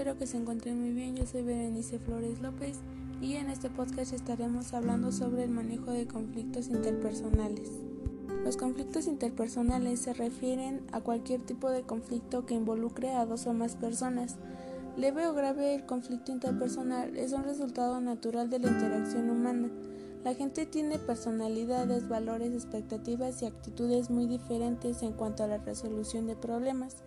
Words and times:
espero 0.00 0.16
que 0.16 0.26
se 0.26 0.38
encuentren 0.38 0.80
muy 0.80 0.92
bien. 0.92 1.14
Yo 1.14 1.26
soy 1.26 1.42
Berenice 1.42 1.98
Flores 1.98 2.40
López 2.40 2.78
y 3.20 3.34
en 3.34 3.50
este 3.50 3.68
podcast 3.68 4.14
estaremos 4.14 4.72
hablando 4.72 5.12
sobre 5.12 5.44
el 5.44 5.50
manejo 5.50 5.90
de 5.90 6.06
conflictos 6.06 6.68
interpersonales. 6.68 7.68
Los 8.42 8.56
conflictos 8.56 9.06
interpersonales 9.06 10.00
se 10.00 10.14
refieren 10.14 10.80
a 10.92 11.02
cualquier 11.02 11.42
tipo 11.42 11.68
de 11.68 11.82
conflicto 11.82 12.46
que 12.46 12.54
involucre 12.54 13.12
a 13.12 13.26
dos 13.26 13.46
o 13.46 13.52
más 13.52 13.76
personas. 13.76 14.36
Leve 14.96 15.26
o 15.26 15.34
grave, 15.34 15.74
el 15.74 15.84
conflicto 15.84 16.32
interpersonal 16.32 17.14
es 17.18 17.34
un 17.34 17.44
resultado 17.44 18.00
natural 18.00 18.48
de 18.48 18.58
la 18.58 18.68
interacción 18.68 19.28
humana. 19.28 19.68
La 20.22 20.34
gente 20.34 20.66
tiene 20.66 20.98
personalidades, 20.98 22.06
valores, 22.06 22.52
expectativas 22.52 23.40
y 23.40 23.46
actitudes 23.46 24.10
muy 24.10 24.26
diferentes 24.26 25.02
en 25.02 25.12
cuanto 25.12 25.44
a 25.44 25.46
la 25.46 25.56
resolución 25.56 26.26
de 26.26 26.36
problemas. 26.36 26.98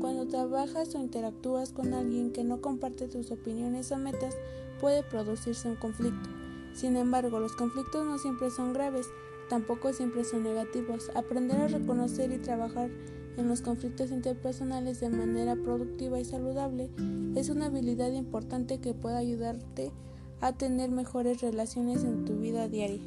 Cuando 0.00 0.26
trabajas 0.26 0.92
o 0.96 0.98
interactúas 0.98 1.72
con 1.72 1.94
alguien 1.94 2.32
que 2.32 2.42
no 2.42 2.60
comparte 2.60 3.06
tus 3.06 3.30
opiniones 3.30 3.92
o 3.92 3.96
metas, 3.96 4.36
puede 4.80 5.04
producirse 5.04 5.68
un 5.68 5.76
conflicto. 5.76 6.28
Sin 6.74 6.96
embargo, 6.96 7.38
los 7.38 7.54
conflictos 7.54 8.04
no 8.04 8.18
siempre 8.18 8.50
son 8.50 8.72
graves, 8.72 9.06
tampoco 9.48 9.92
siempre 9.92 10.24
son 10.24 10.42
negativos. 10.42 11.12
Aprender 11.14 11.60
a 11.60 11.68
reconocer 11.68 12.32
y 12.32 12.38
trabajar 12.38 12.90
en 13.36 13.48
los 13.48 13.60
conflictos 13.60 14.10
interpersonales 14.10 14.98
de 14.98 15.10
manera 15.10 15.54
productiva 15.54 16.18
y 16.18 16.24
saludable 16.24 16.90
es 17.36 17.50
una 17.50 17.66
habilidad 17.66 18.10
importante 18.10 18.78
que 18.78 18.94
puede 18.94 19.16
ayudarte 19.16 19.92
a 20.16 20.17
tener 20.56 20.90
mejores 20.90 21.40
relaciones 21.40 22.04
en 22.04 22.24
tu 22.24 22.36
vida 22.36 22.68
diaria. 22.68 23.02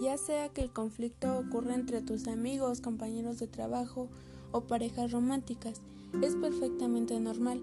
Ya 0.00 0.16
sea 0.18 0.48
que 0.48 0.62
el 0.62 0.72
conflicto 0.72 1.38
ocurra 1.38 1.74
entre 1.74 2.02
tus 2.02 2.26
amigos, 2.26 2.80
compañeros 2.80 3.38
de 3.38 3.46
trabajo 3.46 4.08
o 4.50 4.62
parejas 4.62 5.12
románticas, 5.12 5.80
es 6.22 6.34
perfectamente 6.34 7.20
normal. 7.20 7.62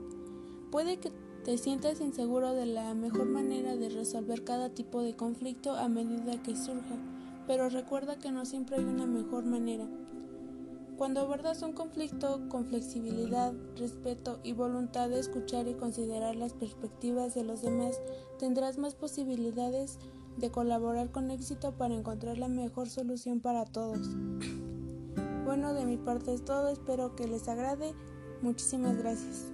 Puede 0.72 0.98
que 0.98 1.12
te 1.44 1.58
sientas 1.58 2.00
inseguro 2.00 2.54
de 2.54 2.66
la 2.66 2.94
mejor 2.94 3.26
manera 3.26 3.76
de 3.76 3.90
resolver 3.90 4.44
cada 4.44 4.70
tipo 4.70 5.02
de 5.02 5.16
conflicto 5.16 5.74
a 5.74 5.90
medida 5.90 6.42
que 6.42 6.56
surja, 6.56 6.96
pero 7.46 7.70
recuerda 7.70 8.20
que 8.20 8.32
no 8.32 8.46
siempre 8.46 8.78
hay 8.78 8.86
una 8.86 9.06
mejor 9.06 9.46
manera. 9.46 9.88
Cuando 11.00 11.22
abordas 11.22 11.62
un 11.62 11.72
conflicto 11.72 12.42
con 12.50 12.66
flexibilidad, 12.66 13.54
respeto 13.78 14.42
y 14.44 14.52
voluntad 14.52 15.08
de 15.08 15.18
escuchar 15.18 15.70
y 15.70 15.74
considerar 15.74 16.36
las 16.36 16.52
perspectivas 16.52 17.34
de 17.34 17.46
los 17.46 17.62
demás, 17.62 18.02
tendrás 18.38 18.78
más 18.78 18.96
posibilidades 18.96 19.98
de 20.36 20.52
colaborar 20.52 21.10
con 21.10 21.32
éxito 21.32 21.72
para 21.78 21.94
encontrar 21.94 22.38
la 22.38 22.50
mejor 22.50 22.90
solución 22.90 23.40
para 23.40 23.64
todos. 23.64 24.10
Bueno, 25.46 25.74
de 25.74 25.86
mi 25.86 25.96
parte 25.96 26.34
es 26.34 26.44
todo, 26.44 26.68
espero 26.68 27.16
que 27.16 27.30
les 27.30 27.48
agrade. 27.48 27.94
Muchísimas 28.42 28.98
gracias. 28.98 29.54